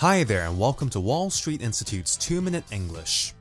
Hi 0.00 0.24
there, 0.24 0.46
and 0.46 0.58
welcome 0.58 0.90
to 0.90 1.00
Wall 1.00 1.30
Street 1.30 1.62
Institute's 1.62 2.18
2 2.18 2.42
Minute 2.42 2.64
English. 2.70 3.32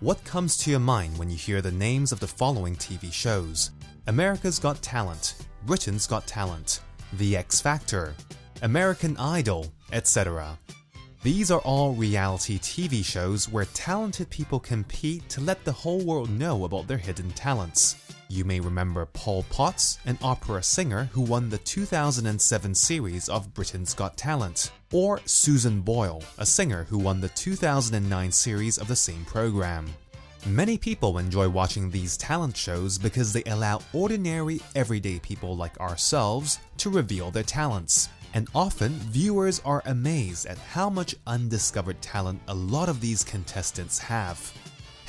What 0.00 0.22
comes 0.22 0.58
to 0.58 0.70
your 0.70 0.78
mind 0.78 1.16
when 1.16 1.30
you 1.30 1.36
hear 1.38 1.62
the 1.62 1.72
names 1.72 2.12
of 2.12 2.20
the 2.20 2.26
following 2.26 2.76
TV 2.76 3.10
shows? 3.10 3.70
America's 4.06 4.58
Got 4.58 4.82
Talent, 4.82 5.36
Britain's 5.64 6.06
Got 6.06 6.26
Talent, 6.26 6.80
The 7.14 7.38
X 7.38 7.62
Factor, 7.62 8.14
American 8.60 9.16
Idol, 9.16 9.72
etc. 9.92 10.58
These 11.22 11.50
are 11.50 11.60
all 11.60 11.94
reality 11.94 12.58
TV 12.58 13.02
shows 13.02 13.48
where 13.48 13.64
talented 13.72 14.28
people 14.28 14.60
compete 14.60 15.26
to 15.30 15.40
let 15.40 15.64
the 15.64 15.72
whole 15.72 16.04
world 16.04 16.28
know 16.28 16.66
about 16.66 16.86
their 16.86 16.98
hidden 16.98 17.30
talents. 17.30 17.96
You 18.34 18.44
may 18.44 18.58
remember 18.58 19.06
Paul 19.06 19.44
Potts, 19.48 20.00
an 20.06 20.18
opera 20.20 20.60
singer 20.60 21.04
who 21.12 21.20
won 21.20 21.48
the 21.48 21.58
2007 21.58 22.74
series 22.74 23.28
of 23.28 23.54
Britain's 23.54 23.94
Got 23.94 24.16
Talent, 24.16 24.72
or 24.92 25.20
Susan 25.24 25.82
Boyle, 25.82 26.20
a 26.38 26.44
singer 26.44 26.82
who 26.90 26.98
won 26.98 27.20
the 27.20 27.28
2009 27.28 28.32
series 28.32 28.76
of 28.76 28.88
the 28.88 28.96
same 28.96 29.24
program. 29.24 29.86
Many 30.46 30.76
people 30.76 31.18
enjoy 31.18 31.48
watching 31.48 31.88
these 31.88 32.16
talent 32.16 32.56
shows 32.56 32.98
because 32.98 33.32
they 33.32 33.44
allow 33.44 33.80
ordinary, 33.92 34.60
everyday 34.74 35.20
people 35.20 35.56
like 35.56 35.78
ourselves 35.78 36.58
to 36.78 36.90
reveal 36.90 37.30
their 37.30 37.44
talents. 37.44 38.08
And 38.34 38.48
often, 38.52 38.94
viewers 38.94 39.62
are 39.64 39.84
amazed 39.86 40.46
at 40.46 40.58
how 40.58 40.90
much 40.90 41.14
undiscovered 41.28 42.02
talent 42.02 42.40
a 42.48 42.54
lot 42.54 42.88
of 42.88 43.00
these 43.00 43.22
contestants 43.22 44.00
have. 44.00 44.52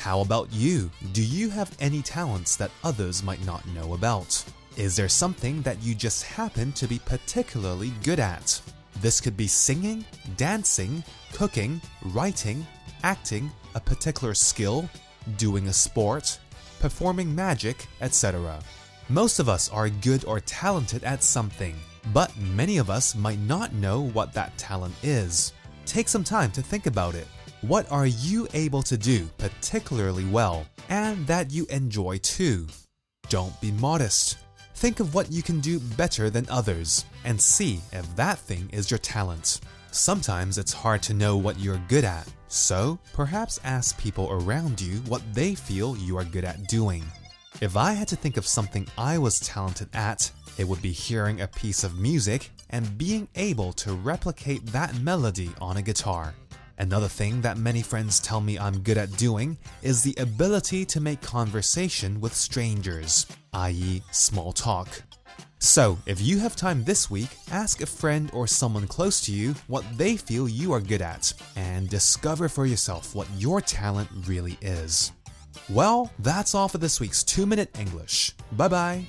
How 0.05 0.21
about 0.21 0.53
you? 0.53 0.91
Do 1.13 1.23
you 1.23 1.49
have 1.49 1.75
any 1.79 2.03
talents 2.03 2.55
that 2.57 2.69
others 2.83 3.23
might 3.23 3.43
not 3.43 3.67
know 3.69 3.95
about? 3.95 4.45
Is 4.77 4.95
there 4.95 5.09
something 5.09 5.63
that 5.63 5.81
you 5.81 5.95
just 5.95 6.21
happen 6.21 6.71
to 6.73 6.87
be 6.87 6.99
particularly 6.99 7.91
good 8.03 8.19
at? 8.19 8.61
This 9.01 9.19
could 9.19 9.35
be 9.35 9.47
singing, 9.47 10.05
dancing, 10.37 11.03
cooking, 11.33 11.81
writing, 12.03 12.67
acting, 13.01 13.49
a 13.73 13.79
particular 13.79 14.35
skill, 14.35 14.87
doing 15.37 15.69
a 15.69 15.73
sport, 15.73 16.37
performing 16.79 17.33
magic, 17.33 17.87
etc. 17.99 18.59
Most 19.09 19.39
of 19.39 19.49
us 19.49 19.71
are 19.71 19.89
good 19.89 20.23
or 20.25 20.39
talented 20.39 21.03
at 21.03 21.23
something, 21.23 21.75
but 22.13 22.31
many 22.37 22.77
of 22.77 22.91
us 22.91 23.15
might 23.15 23.39
not 23.39 23.73
know 23.73 24.01
what 24.01 24.33
that 24.33 24.55
talent 24.59 24.93
is. 25.01 25.53
Take 25.87 26.07
some 26.07 26.23
time 26.23 26.51
to 26.51 26.61
think 26.61 26.85
about 26.85 27.15
it. 27.15 27.27
What 27.67 27.91
are 27.91 28.05
you 28.05 28.47
able 28.53 28.83
to 28.83 28.95
do 28.95 29.27
particularly 29.39 30.23
well 30.25 30.67
and 30.87 31.25
that 31.25 31.49
you 31.49 31.65
enjoy 31.71 32.19
too? 32.19 32.67
Don't 33.29 33.59
be 33.59 33.71
modest. 33.71 34.37
Think 34.75 34.99
of 34.99 35.15
what 35.15 35.31
you 35.31 35.41
can 35.41 35.61
do 35.61 35.79
better 35.79 36.29
than 36.29 36.45
others 36.47 37.05
and 37.23 37.41
see 37.41 37.79
if 37.91 38.15
that 38.17 38.37
thing 38.37 38.69
is 38.71 38.91
your 38.91 38.99
talent. 38.99 39.61
Sometimes 39.89 40.59
it's 40.59 40.73
hard 40.73 41.01
to 41.03 41.15
know 41.15 41.37
what 41.37 41.59
you're 41.59 41.81
good 41.87 42.03
at, 42.03 42.31
so 42.49 42.99
perhaps 43.13 43.59
ask 43.63 43.97
people 43.97 44.27
around 44.29 44.79
you 44.79 44.97
what 45.07 45.23
they 45.33 45.55
feel 45.55 45.97
you 45.97 46.19
are 46.19 46.23
good 46.23 46.45
at 46.45 46.67
doing. 46.67 47.03
If 47.61 47.75
I 47.75 47.93
had 47.93 48.07
to 48.09 48.15
think 48.15 48.37
of 48.37 48.45
something 48.45 48.85
I 48.95 49.17
was 49.17 49.39
talented 49.39 49.89
at, 49.95 50.29
it 50.59 50.67
would 50.67 50.83
be 50.83 50.91
hearing 50.91 51.41
a 51.41 51.47
piece 51.47 51.83
of 51.83 51.97
music 51.97 52.51
and 52.69 52.95
being 52.95 53.27
able 53.33 53.73
to 53.73 53.93
replicate 53.93 54.67
that 54.67 54.99
melody 54.99 55.49
on 55.59 55.77
a 55.77 55.81
guitar. 55.81 56.35
Another 56.77 57.07
thing 57.07 57.41
that 57.41 57.57
many 57.57 57.81
friends 57.81 58.19
tell 58.19 58.41
me 58.41 58.59
I'm 58.59 58.79
good 58.79 58.97
at 58.97 59.15
doing 59.17 59.57
is 59.81 60.03
the 60.03 60.15
ability 60.19 60.85
to 60.85 60.99
make 60.99 61.21
conversation 61.21 62.19
with 62.19 62.33
strangers, 62.33 63.25
i.e., 63.53 64.01
small 64.11 64.51
talk. 64.51 64.89
So, 65.59 65.97
if 66.05 66.21
you 66.21 66.37
have 66.39 66.55
time 66.55 66.83
this 66.83 67.09
week, 67.09 67.29
ask 67.51 67.81
a 67.81 67.85
friend 67.85 68.29
or 68.33 68.45
someone 68.45 68.87
close 68.87 69.21
to 69.21 69.31
you 69.31 69.55
what 69.67 69.85
they 69.97 70.17
feel 70.17 70.47
you 70.47 70.73
are 70.73 70.81
good 70.81 71.01
at 71.01 71.33
and 71.55 71.89
discover 71.89 72.49
for 72.49 72.65
yourself 72.65 73.15
what 73.15 73.27
your 73.37 73.61
talent 73.61 74.09
really 74.27 74.57
is. 74.61 75.11
Well, 75.69 76.11
that's 76.19 76.53
all 76.53 76.67
for 76.67 76.77
this 76.77 76.99
week's 76.99 77.23
2 77.23 77.45
Minute 77.45 77.75
English. 77.79 78.33
Bye 78.51 78.67
bye. 78.67 79.07